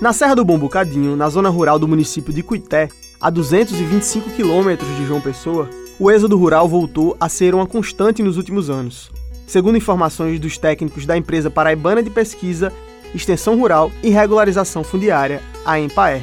Na 0.00 0.14
Serra 0.14 0.34
do 0.34 0.46
Bom 0.46 0.58
Bocadinho, 0.58 1.14
na 1.14 1.28
zona 1.28 1.50
rural 1.50 1.78
do 1.78 1.86
município 1.86 2.32
de 2.32 2.42
Cuité, 2.42 2.88
a 3.20 3.28
225 3.28 4.30
quilômetros 4.30 4.88
de 4.96 5.04
João 5.04 5.20
Pessoa, 5.20 5.68
o 5.98 6.10
êxodo 6.10 6.38
rural 6.38 6.66
voltou 6.66 7.14
a 7.20 7.28
ser 7.28 7.54
uma 7.54 7.66
constante 7.66 8.22
nos 8.22 8.38
últimos 8.38 8.70
anos. 8.70 9.10
Segundo 9.46 9.76
informações 9.76 10.40
dos 10.40 10.56
técnicos 10.56 11.04
da 11.04 11.18
empresa 11.18 11.50
paraibana 11.50 12.02
de 12.02 12.08
pesquisa, 12.08 12.72
extensão 13.14 13.58
rural 13.58 13.92
e 14.02 14.08
regularização 14.08 14.82
fundiária, 14.82 15.42
a 15.66 15.78
EMPAER. 15.78 16.22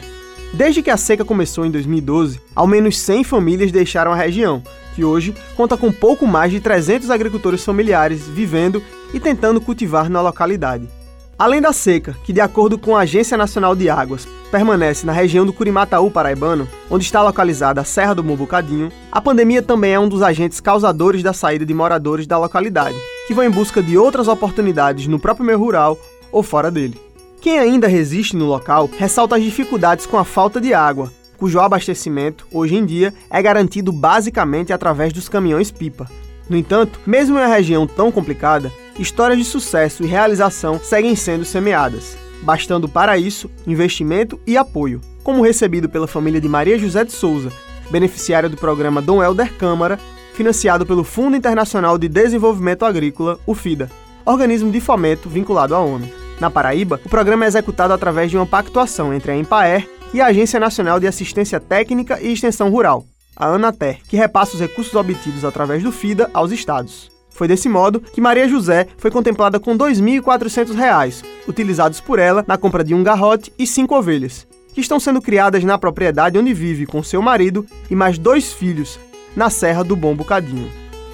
Desde 0.56 0.82
que 0.82 0.90
a 0.90 0.98
seca 0.98 1.24
começou 1.24 1.64
em 1.64 1.70
2012, 1.70 2.42
ao 2.56 2.66
menos 2.66 2.98
100 2.98 3.26
famílias 3.26 3.72
deixaram 3.72 4.12
a 4.12 4.16
região, 4.16 4.64
que 4.96 5.04
hoje 5.04 5.36
conta 5.56 5.78
com 5.78 5.92
pouco 5.92 6.26
mais 6.26 6.52
de 6.52 6.60
300 6.60 7.12
agricultores 7.12 7.64
familiares 7.64 8.28
vivendo 8.28 8.82
e 9.14 9.20
tentando 9.20 9.62
cultivar 9.62 10.10
na 10.10 10.20
localidade. 10.20 10.97
Além 11.40 11.62
da 11.62 11.72
seca, 11.72 12.16
que 12.24 12.34
de 12.34 12.42
acordo 12.42 12.80
com 12.80 12.96
a 12.96 13.02
Agência 13.02 13.38
Nacional 13.38 13.76
de 13.76 13.88
Águas, 13.92 14.28
permanece 14.50 15.06
na 15.06 15.12
região 15.12 15.46
do 15.46 15.54
Curimataú 15.54 16.10
paraibano, 16.10 16.68
onde 16.90 17.06
está 17.06 17.22
localizada 17.22 17.80
a 17.80 17.84
Serra 17.84 18.16
do 18.16 18.24
Mombucadinho, 18.24 18.92
a 19.12 19.22
pandemia 19.22 19.62
também 19.62 19.94
é 19.94 20.00
um 20.00 20.10
dos 20.10 20.24
agentes 20.24 20.60
causadores 20.60 21.22
da 21.22 21.34
saída 21.34 21.64
de 21.64 21.76
moradores 21.76 22.26
da 22.26 22.40
localidade, 22.40 22.98
que 23.28 23.36
vão 23.36 23.44
em 23.44 23.52
busca 23.52 23.84
de 23.84 23.96
outras 24.00 24.28
oportunidades 24.28 25.06
no 25.06 25.20
próprio 25.20 25.46
meio 25.46 25.60
rural 25.60 25.96
ou 26.32 26.42
fora 26.42 26.72
dele. 26.72 27.00
Quem 27.40 27.60
ainda 27.60 27.88
resiste 27.88 28.36
no 28.36 28.46
local 28.46 28.90
ressalta 28.98 29.36
as 29.36 29.44
dificuldades 29.44 30.08
com 30.08 30.18
a 30.18 30.26
falta 30.26 30.60
de 30.60 30.74
água, 30.74 31.14
cujo 31.38 31.60
abastecimento, 31.60 32.48
hoje 32.52 32.76
em 32.76 32.84
dia, 32.84 33.14
é 33.30 33.40
garantido 33.44 33.92
basicamente 33.92 34.74
através 34.74 35.14
dos 35.14 35.30
caminhões-pipa. 35.30 36.10
No 36.50 36.56
entanto, 36.58 37.00
mesmo 37.06 37.38
em 37.38 37.42
uma 37.42 37.48
região 37.48 37.86
tão 37.86 38.12
complicada, 38.12 38.72
histórias 38.98 39.38
de 39.38 39.46
sucesso 39.46 40.04
e 40.04 40.08
realização 40.08 40.80
seguem 40.80 41.16
sendo 41.16 41.44
semeadas, 41.44 42.18
bastando 42.42 42.88
para 42.88 43.18
isso 43.18 43.50
investimento 43.66 44.40
e 44.48 44.58
apoio, 44.58 45.02
como 45.24 45.44
recebido 45.44 45.90
pela 45.90 46.08
família 46.08 46.40
de 46.40 46.48
Maria 46.48 46.80
José 46.80 47.04
de 47.04 47.12
Souza, 47.12 47.52
beneficiária 47.92 48.50
do 48.50 48.58
programa 48.58 49.02
Dom 49.02 49.22
Helder 49.22 49.54
Câmara, 49.56 50.00
financiado 50.34 50.86
pelo 50.86 51.04
Fundo 51.04 51.36
Internacional 51.36 51.98
de 51.98 52.08
Desenvolvimento 52.08 52.86
Agrícola, 52.86 53.40
o 53.46 53.54
FIDA, 53.54 53.90
organismo 54.26 54.72
de 54.72 54.80
fomento 54.80 55.28
vinculado 55.28 55.76
à 55.76 55.80
ONU. 55.80 56.08
Na 56.40 56.50
Paraíba, 56.50 57.00
o 57.04 57.10
programa 57.10 57.46
é 57.46 57.48
executado 57.48 57.94
através 57.94 58.30
de 58.30 58.38
uma 58.38 58.46
pactuação 58.46 59.14
entre 59.14 59.32
a 59.32 59.38
Empaer 59.38 59.90
e 60.14 60.22
a 60.22 60.28
Agência 60.28 60.60
Nacional 60.60 61.00
de 61.00 61.08
Assistência 61.08 61.60
Técnica 61.60 62.22
e 62.22 62.32
Extensão 62.32 62.70
Rural, 62.70 63.06
a 63.38 63.48
ANATER, 63.48 64.00
que 64.08 64.18
repassa 64.18 64.56
os 64.56 64.60
recursos 64.60 64.96
obtidos 64.96 65.46
através 65.46 65.84
do 65.84 65.92
FIDA 65.92 66.30
aos 66.34 66.52
estados. 66.52 67.12
Foi 67.30 67.48
desse 67.48 67.70
modo 67.70 68.02
que 68.02 68.20
Maria 68.20 68.50
José 68.50 68.88
foi 68.98 69.12
contemplada 69.12 69.60
com 69.60 69.74
R$ 69.74 69.78
2.400, 69.78 71.24
utilizados 71.48 72.02
por 72.02 72.18
ela 72.18 72.44
na 72.48 72.58
compra 72.58 72.84
de 72.84 72.96
um 72.96 73.04
garrote 73.04 73.54
e 73.60 73.68
cinco 73.68 73.96
ovelhas, 73.96 74.48
que 74.74 74.82
estão 74.82 75.00
sendo 75.00 75.22
criadas 75.22 75.64
na 75.64 75.78
propriedade 75.78 76.38
onde 76.38 76.54
vive 76.54 76.88
com 76.88 77.04
seu 77.04 77.22
marido 77.22 77.64
e 77.92 77.96
mais 77.96 78.18
dois 78.18 78.52
filhos, 78.52 79.00
na 79.36 79.52
Serra 79.52 79.84
do 79.84 79.96
Bom 79.96 80.16
Bocadinho. 80.16 80.72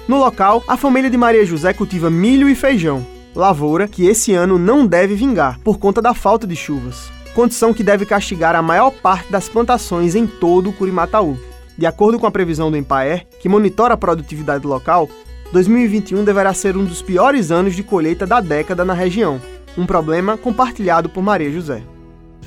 No 0.08 0.18
local, 0.18 0.62
a 0.66 0.78
família 0.78 1.10
de 1.10 1.16
Maria 1.16 1.44
José 1.44 1.74
cultiva 1.74 2.08
milho 2.08 2.48
e 2.48 2.54
feijão, 2.54 3.06
lavoura 3.34 3.86
que 3.86 4.06
esse 4.06 4.32
ano 4.32 4.58
não 4.58 4.86
deve 4.86 5.14
vingar 5.14 5.58
por 5.60 5.78
conta 5.78 6.00
da 6.00 6.14
falta 6.14 6.46
de 6.46 6.56
chuvas, 6.56 7.10
condição 7.34 7.74
que 7.74 7.82
deve 7.82 8.06
castigar 8.06 8.54
a 8.54 8.62
maior 8.62 8.90
parte 8.90 9.30
das 9.30 9.48
plantações 9.48 10.14
em 10.14 10.26
todo 10.26 10.70
o 10.70 10.72
Curimataú. 10.72 11.36
De 11.76 11.86
acordo 11.86 12.18
com 12.18 12.26
a 12.26 12.30
previsão 12.30 12.70
do 12.70 12.76
Empaer, 12.76 13.26
que 13.40 13.48
monitora 13.48 13.94
a 13.94 13.96
produtividade 13.96 14.66
local, 14.66 15.08
2021 15.52 16.24
deverá 16.24 16.54
ser 16.54 16.76
um 16.76 16.84
dos 16.84 17.02
piores 17.02 17.50
anos 17.50 17.74
de 17.74 17.82
colheita 17.82 18.26
da 18.26 18.40
década 18.40 18.84
na 18.84 18.94
região, 18.94 19.40
um 19.76 19.86
problema 19.86 20.36
compartilhado 20.36 21.08
por 21.08 21.22
Maria 21.22 21.50
José. 21.50 21.82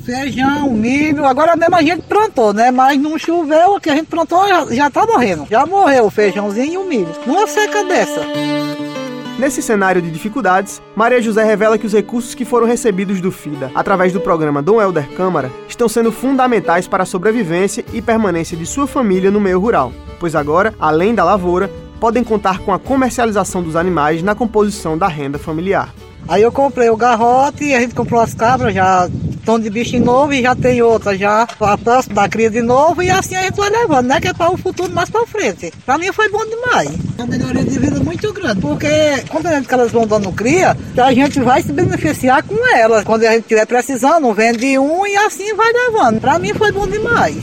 Feijão, 0.03 0.71
milho, 0.71 1.25
agora 1.25 1.55
mesmo 1.55 1.75
a 1.75 1.81
gente 1.81 2.03
plantou, 2.03 2.53
né? 2.53 2.71
Mas 2.71 2.99
não 2.99 3.17
choveu, 3.17 3.75
o 3.75 3.81
que 3.81 3.89
a 3.89 3.95
gente 3.95 4.07
plantou 4.07 4.47
já, 4.47 4.87
está 4.87 5.05
morrendo. 5.05 5.47
Já 5.49 5.65
morreu 5.65 6.05
o 6.05 6.09
feijãozinho 6.09 6.73
e 6.73 6.77
o 6.77 6.85
milho. 6.85 7.09
Numa 7.25 7.47
seca 7.47 7.83
dessa. 7.83 8.21
Nesse 9.37 9.61
cenário 9.61 10.01
de 10.01 10.09
dificuldades, 10.09 10.81
Maria 10.95 11.21
José 11.21 11.43
revela 11.43 11.77
que 11.77 11.85
os 11.85 11.93
recursos 11.93 12.33
que 12.33 12.43
foram 12.43 12.65
recebidos 12.65 13.21
do 13.21 13.31
FIDA 13.31 13.69
através 13.75 14.11
do 14.11 14.19
programa 14.19 14.63
Dom 14.63 14.81
Helder 14.81 15.07
Câmara 15.11 15.51
estão 15.69 15.87
sendo 15.87 16.11
fundamentais 16.11 16.87
para 16.87 17.03
a 17.03 17.05
sobrevivência 17.05 17.85
e 17.93 18.01
permanência 18.01 18.57
de 18.57 18.65
sua 18.65 18.87
família 18.87 19.29
no 19.29 19.39
meio 19.39 19.59
rural, 19.59 19.93
pois 20.19 20.33
agora, 20.33 20.73
além 20.79 21.13
da 21.13 21.23
lavoura, 21.23 21.69
podem 21.99 22.23
contar 22.23 22.59
com 22.61 22.73
a 22.73 22.79
comercialização 22.79 23.61
dos 23.61 23.75
animais 23.75 24.23
na 24.23 24.33
composição 24.33 24.97
da 24.97 25.07
renda 25.07 25.37
familiar. 25.37 25.93
Aí 26.27 26.41
eu 26.41 26.51
comprei 26.51 26.89
o 26.89 26.97
garrote, 26.97 27.75
a 27.75 27.79
gente 27.79 27.93
comprou 27.93 28.19
as 28.19 28.33
cabras, 28.33 28.73
já 28.73 29.07
estão 29.47 29.57
de 29.57 29.69
bicho 29.69 29.97
novo 29.97 30.33
e 30.33 30.41
já 30.41 30.53
tem 30.53 30.81
outras 30.81 31.17
já 31.17 31.47
a 31.61 31.77
próxima 31.77 32.15
da 32.15 32.27
cria 32.27 32.49
de 32.49 32.61
novo 32.61 33.01
e 33.01 33.09
assim 33.09 33.33
a 33.33 33.43
gente 33.43 33.55
vai 33.55 33.69
levando, 33.69 34.07
né? 34.07 34.19
Que 34.19 34.27
é 34.27 34.33
para 34.33 34.51
o 34.51 34.57
futuro 34.57 34.91
mais 34.91 35.09
para 35.09 35.25
frente. 35.25 35.71
Para 35.85 35.97
mim 35.97 36.11
foi 36.11 36.27
bom 36.27 36.45
demais. 36.45 36.89
É 37.17 37.23
uma 37.23 37.27
melhoria 37.27 37.63
de 37.63 37.79
vida 37.79 37.97
muito 38.01 38.33
grande, 38.33 38.59
porque 38.59 38.89
quando 39.29 39.47
a 39.47 39.55
gente 39.55 39.73
elas 39.73 39.89
vão 39.89 40.05
dando 40.05 40.33
cria, 40.33 40.75
a 40.97 41.13
gente 41.13 41.39
vai 41.39 41.61
se 41.61 41.71
beneficiar 41.71 42.43
com 42.43 42.55
elas. 42.75 43.05
Quando 43.05 43.23
a 43.23 43.31
gente 43.31 43.43
estiver 43.43 43.65
precisando, 43.65 44.33
vende 44.33 44.77
um 44.77 45.07
e 45.07 45.15
assim 45.15 45.55
vai 45.55 45.71
levando. 45.71 46.19
Para 46.19 46.37
mim 46.37 46.53
foi 46.53 46.73
bom 46.73 46.85
demais 46.85 47.37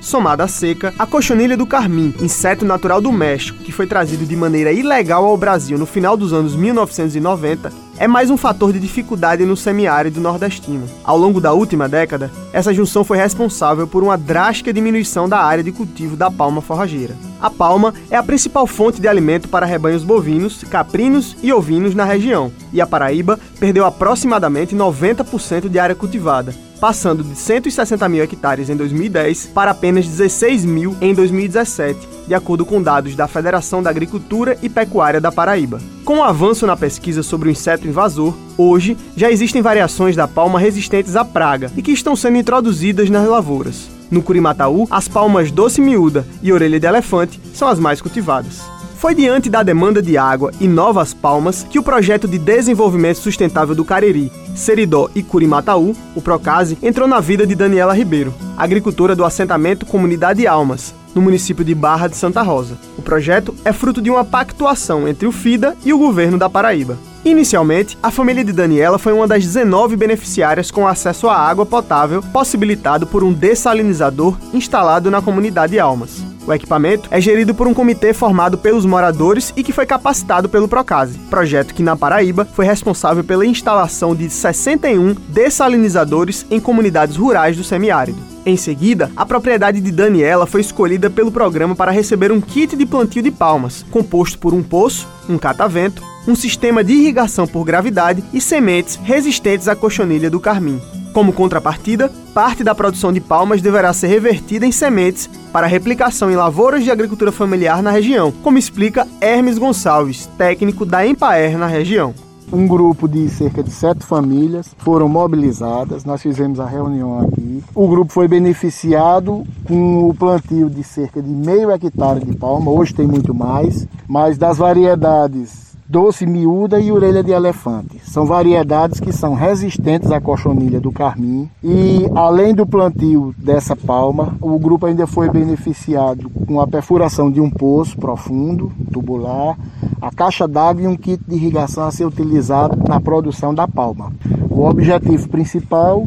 somada 0.00 0.44
à 0.44 0.48
seca, 0.48 0.94
a 0.96 1.04
cochonilha 1.04 1.56
do 1.56 1.66
carmim, 1.66 2.14
inseto 2.20 2.64
natural 2.64 3.00
do 3.00 3.10
México, 3.10 3.58
que 3.64 3.72
foi 3.72 3.88
trazido 3.88 4.24
de 4.24 4.36
maneira 4.36 4.70
ilegal 4.70 5.24
ao 5.24 5.36
Brasil 5.36 5.76
no 5.76 5.84
final 5.84 6.16
dos 6.16 6.32
anos 6.32 6.54
1990, 6.54 7.72
é 7.98 8.06
mais 8.06 8.30
um 8.30 8.36
fator 8.36 8.72
de 8.72 8.80
dificuldade 8.80 9.44
no 9.44 9.56
semiárido 9.56 10.20
nordestino. 10.20 10.86
Ao 11.02 11.16
longo 11.16 11.40
da 11.40 11.52
última 11.52 11.88
década, 11.88 12.30
essa 12.52 12.72
junção 12.72 13.04
foi 13.04 13.16
responsável 13.16 13.86
por 13.86 14.02
uma 14.02 14.18
drástica 14.18 14.72
diminuição 14.72 15.28
da 15.28 15.38
área 15.38 15.64
de 15.64 15.72
cultivo 15.72 16.16
da 16.16 16.30
palma 16.30 16.60
forrageira. 16.60 17.16
A 17.40 17.50
palma 17.50 17.94
é 18.10 18.16
a 18.16 18.22
principal 18.22 18.66
fonte 18.66 19.00
de 19.00 19.08
alimento 19.08 19.48
para 19.48 19.66
rebanhos 19.66 20.04
bovinos, 20.04 20.64
caprinos 20.64 21.36
e 21.42 21.52
ovinos 21.52 21.94
na 21.94 22.04
região, 22.04 22.52
e 22.72 22.80
a 22.80 22.86
Paraíba 22.86 23.38
perdeu 23.58 23.84
aproximadamente 23.84 24.74
90% 24.74 25.68
de 25.68 25.78
área 25.78 25.94
cultivada, 25.94 26.54
passando 26.80 27.22
de 27.22 27.34
160 27.34 28.08
mil 28.08 28.22
hectares 28.22 28.68
em 28.68 28.76
2010 28.76 29.46
para 29.46 29.70
apenas 29.70 30.06
16 30.06 30.64
mil 30.64 30.96
em 31.00 31.14
2017, 31.14 32.08
de 32.26 32.34
acordo 32.34 32.64
com 32.64 32.82
dados 32.82 33.14
da 33.14 33.26
Federação 33.26 33.82
da 33.82 33.90
Agricultura 33.90 34.58
e 34.62 34.68
Pecuária 34.68 35.20
da 35.20 35.32
Paraíba. 35.32 35.80
Com 36.04 36.18
o 36.18 36.22
avanço 36.22 36.66
na 36.66 36.76
pesquisa 36.76 37.22
sobre 37.22 37.48
o 37.48 37.52
inseto 37.52 37.88
invasor, 37.88 38.34
hoje 38.56 38.96
já 39.16 39.30
existem 39.30 39.62
variações 39.62 40.14
da 40.14 40.28
palma 40.28 40.58
resistentes 40.58 41.16
à 41.16 41.24
praga 41.24 41.70
e 41.76 41.82
que 41.82 41.92
estão 41.92 42.14
sendo 42.14 42.38
introduzidas 42.38 43.10
nas 43.10 43.28
lavouras. 43.28 43.88
No 44.10 44.22
Curimataú, 44.22 44.86
as 44.90 45.08
palmas 45.08 45.50
doce 45.50 45.80
miúda 45.80 46.26
e 46.42 46.52
orelha 46.52 46.78
de 46.78 46.86
elefante 46.86 47.40
são 47.52 47.66
as 47.68 47.78
mais 47.78 48.00
cultivadas. 48.00 48.75
Foi 48.98 49.14
diante 49.14 49.50
da 49.50 49.62
demanda 49.62 50.00
de 50.00 50.16
água 50.16 50.50
e 50.58 50.66
novas 50.66 51.12
palmas 51.12 51.62
que 51.68 51.78
o 51.78 51.82
projeto 51.82 52.26
de 52.26 52.38
desenvolvimento 52.38 53.18
sustentável 53.18 53.74
do 53.74 53.84
Cariri, 53.84 54.32
Seridó 54.54 55.10
e 55.14 55.22
Curimataú, 55.22 55.94
o 56.14 56.22
Procase, 56.22 56.78
entrou 56.82 57.06
na 57.06 57.20
vida 57.20 57.46
de 57.46 57.54
Daniela 57.54 57.94
Ribeiro, 57.94 58.32
agricultora 58.56 59.14
do 59.14 59.22
assentamento 59.22 59.84
Comunidade 59.84 60.46
Almas, 60.46 60.94
no 61.14 61.20
município 61.20 61.62
de 61.62 61.74
Barra 61.74 62.08
de 62.08 62.16
Santa 62.16 62.40
Rosa. 62.40 62.78
O 62.96 63.02
projeto 63.02 63.54
é 63.66 63.72
fruto 63.72 64.00
de 64.00 64.10
uma 64.10 64.24
pactuação 64.24 65.06
entre 65.06 65.26
o 65.26 65.32
FIDA 65.32 65.76
e 65.84 65.92
o 65.92 65.98
governo 65.98 66.38
da 66.38 66.48
Paraíba. 66.48 66.96
Inicialmente, 67.22 67.98
a 68.02 68.10
família 68.10 68.44
de 68.44 68.52
Daniela 68.52 68.98
foi 68.98 69.12
uma 69.12 69.28
das 69.28 69.44
19 69.44 69.94
beneficiárias 69.96 70.70
com 70.70 70.88
acesso 70.88 71.28
à 71.28 71.36
água 71.36 71.66
potável 71.66 72.22
possibilitado 72.32 73.06
por 73.06 73.22
um 73.22 73.32
dessalinizador 73.32 74.38
instalado 74.54 75.10
na 75.10 75.20
comunidade 75.20 75.78
Almas. 75.78 76.35
O 76.46 76.52
equipamento 76.52 77.08
é 77.10 77.20
gerido 77.20 77.54
por 77.54 77.66
um 77.66 77.74
comitê 77.74 78.12
formado 78.14 78.56
pelos 78.56 78.86
moradores 78.86 79.52
e 79.56 79.64
que 79.64 79.72
foi 79.72 79.84
capacitado 79.84 80.48
pelo 80.48 80.68
Procase, 80.68 81.18
projeto 81.28 81.74
que 81.74 81.82
na 81.82 81.96
Paraíba 81.96 82.44
foi 82.44 82.64
responsável 82.64 83.24
pela 83.24 83.44
instalação 83.44 84.14
de 84.14 84.30
61 84.30 85.14
dessalinizadores 85.28 86.46
em 86.48 86.60
comunidades 86.60 87.16
rurais 87.16 87.56
do 87.56 87.64
semiárido. 87.64 88.18
Em 88.44 88.56
seguida, 88.56 89.10
a 89.16 89.26
propriedade 89.26 89.80
de 89.80 89.90
Daniela 89.90 90.46
foi 90.46 90.60
escolhida 90.60 91.10
pelo 91.10 91.32
programa 91.32 91.74
para 91.74 91.90
receber 91.90 92.30
um 92.30 92.40
kit 92.40 92.76
de 92.76 92.86
plantio 92.86 93.22
de 93.22 93.32
palmas, 93.32 93.84
composto 93.90 94.38
por 94.38 94.54
um 94.54 94.62
poço, 94.62 95.08
um 95.28 95.36
catavento, 95.36 96.00
um 96.28 96.36
sistema 96.36 96.84
de 96.84 96.92
irrigação 96.92 97.48
por 97.48 97.64
gravidade 97.64 98.22
e 98.32 98.40
sementes 98.40 98.94
resistentes 99.02 99.66
à 99.66 99.74
cochonilha 99.74 100.30
do 100.30 100.38
carmim. 100.38 100.80
Como 101.16 101.32
contrapartida, 101.32 102.12
parte 102.34 102.62
da 102.62 102.74
produção 102.74 103.10
de 103.10 103.22
palmas 103.22 103.62
deverá 103.62 103.90
ser 103.94 104.08
revertida 104.08 104.66
em 104.66 104.70
sementes 104.70 105.30
para 105.50 105.66
replicação 105.66 106.30
em 106.30 106.36
lavouras 106.36 106.84
de 106.84 106.90
agricultura 106.90 107.32
familiar 107.32 107.82
na 107.82 107.90
região, 107.90 108.30
como 108.42 108.58
explica 108.58 109.08
Hermes 109.18 109.56
Gonçalves, 109.56 110.26
técnico 110.36 110.84
da 110.84 111.06
Empaer 111.06 111.56
na 111.56 111.66
região. 111.66 112.12
Um 112.52 112.66
grupo 112.68 113.08
de 113.08 113.30
cerca 113.30 113.62
de 113.62 113.70
sete 113.70 114.04
famílias 114.04 114.74
foram 114.76 115.08
mobilizadas, 115.08 116.04
nós 116.04 116.20
fizemos 116.20 116.60
a 116.60 116.66
reunião 116.66 117.20
aqui. 117.20 117.64
O 117.74 117.88
grupo 117.88 118.12
foi 118.12 118.28
beneficiado 118.28 119.42
com 119.66 120.10
o 120.10 120.14
plantio 120.14 120.68
de 120.68 120.84
cerca 120.84 121.22
de 121.22 121.30
meio 121.30 121.70
hectare 121.70 122.26
de 122.26 122.36
palma, 122.36 122.70
hoje 122.70 122.92
tem 122.92 123.06
muito 123.06 123.32
mais, 123.32 123.88
mas 124.06 124.36
das 124.36 124.58
variedades 124.58 125.65
doce 125.88 126.26
miúda 126.26 126.80
e 126.80 126.90
orelha 126.90 127.22
de 127.22 127.32
elefante. 127.32 128.00
São 128.02 128.26
variedades 128.26 129.00
que 129.00 129.12
são 129.12 129.34
resistentes 129.34 130.10
à 130.10 130.20
cochonilha 130.20 130.80
do 130.80 130.90
carmim 130.90 131.48
e 131.62 132.06
além 132.14 132.54
do 132.54 132.66
plantio 132.66 133.34
dessa 133.38 133.76
palma, 133.76 134.36
o 134.40 134.58
grupo 134.58 134.86
ainda 134.86 135.06
foi 135.06 135.30
beneficiado 135.30 136.30
com 136.46 136.60
a 136.60 136.66
perfuração 136.66 137.30
de 137.30 137.40
um 137.40 137.50
poço 137.50 137.96
profundo, 137.96 138.72
tubular, 138.92 139.56
a 140.00 140.10
caixa 140.10 140.46
d'água 140.46 140.82
e 140.82 140.88
um 140.88 140.96
kit 140.96 141.22
de 141.26 141.34
irrigação 141.34 141.84
a 141.84 141.90
ser 141.90 142.04
utilizado 142.04 142.76
na 142.88 143.00
produção 143.00 143.54
da 143.54 143.68
palma. 143.68 144.12
O 144.50 144.64
objetivo 144.64 145.28
principal 145.28 146.06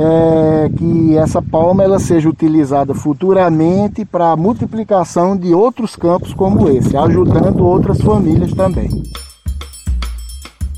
é, 0.00 0.70
que 0.70 1.16
essa 1.18 1.42
palma 1.42 1.84
ela 1.84 1.98
seja 1.98 2.28
utilizada 2.28 2.94
futuramente 2.94 4.02
para 4.02 4.32
a 4.32 4.36
multiplicação 4.36 5.36
de 5.36 5.52
outros 5.52 5.94
campos 5.94 6.32
como 6.32 6.70
esse, 6.70 6.96
ajudando 6.96 7.66
outras 7.66 8.00
famílias 8.00 8.52
também. 8.54 8.88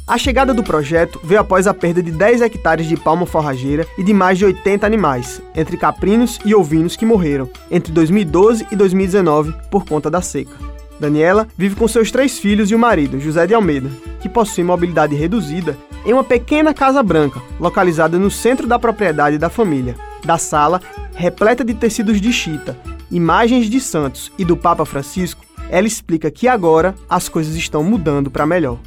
A 0.09 0.19
chegada 0.19 0.53
do 0.53 0.65
projeto 0.65 1.21
veio 1.23 1.41
após 1.41 1.69
a 1.69 1.73
perda 1.73 2.03
de 2.03 2.11
10 2.11 2.43
hectares 2.43 2.87
de 2.87 2.97
palma 2.97 3.25
forrageira 3.25 3.87
e 3.97 4.03
de 4.03 4.13
mais 4.13 4.39
de 4.39 4.45
80 4.45 4.85
animais, 4.85 5.41
entre 5.55 5.77
caprinos 5.77 6.41
e 6.45 6.53
ovinos 6.53 6.97
que 6.97 7.07
morreram 7.07 7.49
entre 7.71 7.93
2012 7.93 8.67
e 8.73 8.77
2019 8.77 9.55
por 9.71 9.85
conta 9.85 10.11
da 10.11 10.21
seca. 10.21 10.53
Daniela 10.99 11.47
vive 11.57 11.77
com 11.77 11.87
seus 11.87 12.11
três 12.11 12.39
filhos 12.39 12.71
e 12.71 12.75
o 12.75 12.79
marido, 12.79 13.21
José 13.21 13.47
de 13.47 13.55
Almeida, 13.55 13.89
que 14.21 14.29
possui 14.29 14.65
mobilidade 14.65 15.15
reduzida 15.15 15.77
em 16.05 16.13
uma 16.13 16.25
pequena 16.25 16.75
casa 16.75 17.03
branca, 17.03 17.41
localizada 17.59 18.19
no 18.19 18.31
centro 18.31 18.67
da 18.67 18.79
propriedade 18.79 19.39
da 19.39 19.49
família. 19.49 19.95
Da 20.25 20.39
sala, 20.39 20.81
repleta 21.15 21.65
de 21.65 21.75
tecidos 21.75 22.21
de 22.21 22.33
chita, 22.33 22.77
imagens 23.11 23.69
de 23.69 23.81
santos 23.81 24.33
e 24.39 24.45
do 24.45 24.57
Papa 24.57 24.85
Francisco, 24.85 25.45
ela 25.71 25.87
explica 25.87 26.31
que 26.31 26.47
agora 26.49 26.95
as 27.09 27.29
coisas 27.29 27.55
estão 27.57 27.83
mudando 27.83 28.31
para 28.31 28.47
melhor. 28.47 28.79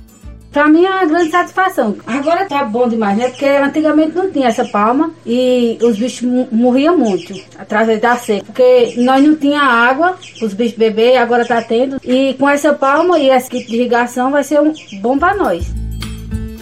Para 0.55 0.69
mim 0.69 0.85
é 0.85 0.89
uma 0.89 1.05
grande 1.05 1.31
satisfação. 1.31 1.97
Agora 2.07 2.45
tá 2.45 2.63
bom 2.63 2.87
demais, 2.87 3.17
né? 3.17 3.27
Porque 3.27 3.45
antigamente 3.45 4.15
não 4.15 4.31
tinha 4.31 4.47
essa 4.47 4.63
palma 4.63 5.11
e 5.25 5.77
os 5.81 5.97
bichos 5.97 6.25
morriam 6.49 6.97
muito 6.97 7.33
através 7.57 7.99
da 7.99 8.15
seca. 8.15 8.45
Porque 8.45 8.93
nós 8.95 9.21
não 9.21 9.35
tinha 9.35 9.61
água, 9.61 10.17
os 10.41 10.53
bichos 10.53 10.77
beber, 10.77 11.17
agora 11.17 11.45
tá 11.45 11.61
tendo. 11.61 11.99
E 12.01 12.35
com 12.35 12.47
essa 12.47 12.71
palma 12.71 13.19
e 13.19 13.29
esse 13.29 13.49
kit 13.49 13.67
de 13.67 13.75
irrigação 13.75 14.31
vai 14.31 14.45
ser 14.45 14.61
um 14.61 14.73
bom 15.01 15.17
para 15.17 15.35
nós. 15.35 15.84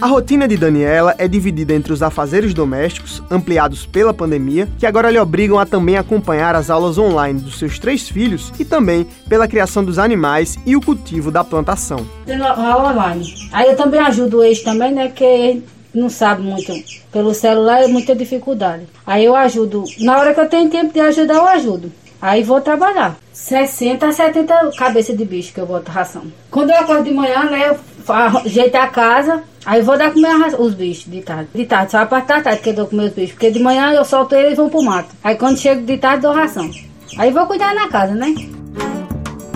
A 0.04 0.06
rotina 0.06 0.46
de 0.46 0.58
Daniela 0.58 1.14
é 1.16 1.26
dividida 1.26 1.72
entre 1.72 1.90
os 1.90 2.02
afazeres 2.02 2.52
domésticos, 2.52 3.22
ampliados 3.30 3.86
pela 3.86 4.12
pandemia, 4.12 4.68
que 4.78 4.84
agora 4.84 5.10
lhe 5.10 5.18
obrigam 5.18 5.58
a 5.58 5.64
também 5.64 5.96
acompanhar 5.96 6.54
as 6.54 6.68
aulas 6.68 6.98
online 6.98 7.40
dos 7.40 7.58
seus 7.58 7.78
três 7.78 8.06
filhos 8.06 8.52
e 8.60 8.66
também 8.66 9.06
pela 9.30 9.48
criação 9.48 9.82
dos 9.82 9.98
animais 9.98 10.58
e 10.66 10.76
o 10.76 10.80
cultivo 10.82 11.30
da 11.30 11.42
plantação. 11.42 12.06
Tendo 12.26 12.44
aula 12.44 12.92
online. 12.92 13.32
Aí 13.50 13.70
eu 13.70 13.76
também 13.78 13.98
ajudo 13.98 14.44
eles 14.44 14.62
também, 14.62 14.92
né? 14.92 15.06
Porque 15.06 15.62
não 15.94 16.10
sabe 16.10 16.42
muito. 16.42 16.70
Pelo 17.10 17.32
celular 17.32 17.82
é 17.82 17.86
muita 17.86 18.14
dificuldade. 18.14 18.82
Aí 19.06 19.24
eu 19.24 19.34
ajudo. 19.34 19.84
Na 20.00 20.18
hora 20.18 20.34
que 20.34 20.40
eu 20.40 20.48
tenho 20.50 20.68
tempo 20.68 20.92
de 20.92 21.00
ajudar, 21.00 21.36
eu 21.36 21.48
ajudo. 21.48 21.90
Aí 22.24 22.42
vou 22.42 22.58
trabalhar. 22.58 23.18
60 23.34 24.06
a 24.06 24.10
70 24.10 24.70
cabeças 24.78 25.14
de 25.14 25.26
bicho 25.26 25.52
que 25.52 25.60
eu 25.60 25.66
boto 25.66 25.92
ração. 25.92 26.22
Quando 26.50 26.70
eu 26.70 26.76
acordo 26.76 27.04
de 27.04 27.12
manhã, 27.12 27.50
né, 27.50 27.68
eu 27.68 27.78
ajeito 28.14 28.74
a 28.76 28.86
casa, 28.86 29.42
aí 29.66 29.82
vou 29.82 29.98
dar 29.98 30.10
comer 30.10 30.34
os 30.58 30.72
bichos 30.72 31.12
de 31.12 31.20
tarde. 31.20 31.50
De 31.54 31.66
tarde, 31.66 31.90
só 31.90 31.98
a 31.98 32.06
parte 32.06 32.28
da 32.28 32.40
tarde 32.40 32.62
que 32.62 32.70
eu 32.70 32.74
dou 32.74 32.86
comer 32.86 33.08
os 33.08 33.12
bichos. 33.12 33.32
Porque 33.32 33.50
de 33.50 33.62
manhã 33.62 33.92
eu 33.92 34.06
solto 34.06 34.34
eles 34.34 34.54
e 34.54 34.56
vão 34.56 34.70
pro 34.70 34.82
mato. 34.82 35.10
Aí 35.22 35.36
quando 35.36 35.58
chego 35.58 35.82
de 35.82 35.98
tarde, 35.98 36.22
dou 36.22 36.32
ração. 36.32 36.70
Aí 37.18 37.30
vou 37.30 37.46
cuidar 37.46 37.74
na 37.74 37.88
casa, 37.88 38.14
né? 38.14 38.34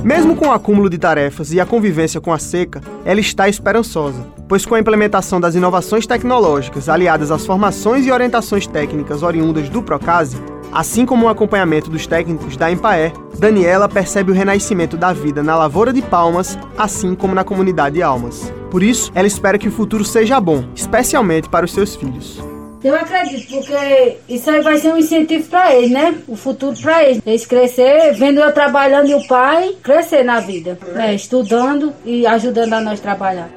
Mesmo 0.04 0.36
com 0.36 0.48
o 0.48 0.52
acúmulo 0.52 0.90
de 0.90 0.98
tarefas 0.98 1.50
e 1.54 1.58
a 1.58 1.64
convivência 1.64 2.20
com 2.20 2.34
a 2.34 2.38
seca, 2.38 2.82
ela 3.02 3.18
está 3.18 3.48
esperançosa, 3.48 4.26
pois 4.46 4.66
com 4.66 4.74
a 4.74 4.78
implementação 4.78 5.40
das 5.40 5.54
inovações 5.54 6.06
tecnológicas 6.06 6.90
aliadas 6.90 7.30
às 7.30 7.46
formações 7.46 8.04
e 8.04 8.12
orientações 8.12 8.66
técnicas 8.66 9.22
oriundas 9.22 9.70
do 9.70 9.82
Procase, 9.82 10.36
Assim 10.72 11.06
como 11.06 11.26
o 11.26 11.28
acompanhamento 11.28 11.90
dos 11.90 12.06
técnicos 12.06 12.56
da 12.56 12.70
Empaé, 12.70 13.12
Daniela 13.38 13.88
percebe 13.88 14.30
o 14.30 14.34
renascimento 14.34 14.96
da 14.96 15.12
vida 15.12 15.42
na 15.42 15.56
Lavoura 15.56 15.92
de 15.92 16.02
Palmas, 16.02 16.58
assim 16.76 17.14
como 17.14 17.34
na 17.34 17.44
comunidade 17.44 18.02
Almas. 18.02 18.52
Por 18.70 18.82
isso, 18.82 19.10
ela 19.14 19.26
espera 19.26 19.58
que 19.58 19.68
o 19.68 19.72
futuro 19.72 20.04
seja 20.04 20.40
bom, 20.40 20.64
especialmente 20.74 21.48
para 21.48 21.64
os 21.64 21.72
seus 21.72 21.96
filhos. 21.96 22.38
Eu 22.82 22.94
acredito, 22.94 23.48
porque 23.48 24.18
isso 24.28 24.48
aí 24.50 24.60
vai 24.60 24.78
ser 24.78 24.92
um 24.92 24.98
incentivo 24.98 25.48
para 25.48 25.74
eles, 25.74 25.90
né? 25.90 26.14
O 26.28 26.36
futuro 26.36 26.76
para 26.80 27.04
eles. 27.04 27.20
Eles 27.26 27.44
crescer, 27.44 28.12
vendo 28.14 28.40
eu 28.40 28.52
trabalhando 28.52 29.08
e 29.08 29.14
o 29.14 29.26
pai 29.26 29.74
crescer 29.82 30.22
na 30.22 30.38
vida, 30.38 30.78
né? 30.94 31.14
estudando 31.14 31.92
e 32.04 32.24
ajudando 32.26 32.74
a 32.74 32.80
nós 32.80 33.00
trabalhar. 33.00 33.50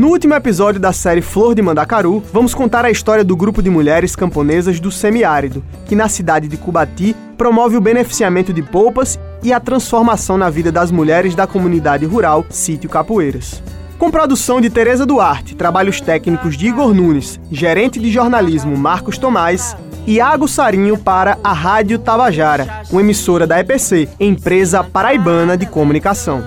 No 0.00 0.08
último 0.08 0.32
episódio 0.32 0.80
da 0.80 0.94
série 0.94 1.20
Flor 1.20 1.54
de 1.54 1.60
Mandacaru, 1.60 2.22
vamos 2.32 2.54
contar 2.54 2.86
a 2.86 2.90
história 2.90 3.22
do 3.22 3.36
grupo 3.36 3.62
de 3.62 3.68
mulheres 3.68 4.16
camponesas 4.16 4.80
do 4.80 4.90
semiárido, 4.90 5.62
que 5.84 5.94
na 5.94 6.08
cidade 6.08 6.48
de 6.48 6.56
Cubati 6.56 7.14
promove 7.36 7.76
o 7.76 7.82
beneficiamento 7.82 8.50
de 8.50 8.62
polpas 8.62 9.20
e 9.42 9.52
a 9.52 9.60
transformação 9.60 10.38
na 10.38 10.48
vida 10.48 10.72
das 10.72 10.90
mulheres 10.90 11.34
da 11.34 11.46
comunidade 11.46 12.06
rural 12.06 12.46
Sítio 12.48 12.88
Capoeiras. 12.88 13.62
Com 13.98 14.10
produção 14.10 14.58
de 14.58 14.70
Tereza 14.70 15.04
Duarte, 15.04 15.54
trabalhos 15.54 16.00
técnicos 16.00 16.56
de 16.56 16.68
Igor 16.68 16.94
Nunes, 16.94 17.38
gerente 17.52 18.00
de 18.00 18.10
jornalismo 18.10 18.74
Marcos 18.78 19.18
Tomás, 19.18 19.76
Iago 20.06 20.48
Sarinho 20.48 20.96
para 20.96 21.36
a 21.44 21.52
Rádio 21.52 21.98
Tabajara, 21.98 22.84
uma 22.90 23.02
emissora 23.02 23.46
da 23.46 23.60
EPC, 23.60 24.08
empresa 24.18 24.82
paraibana 24.82 25.58
de 25.58 25.66
comunicação. 25.66 26.42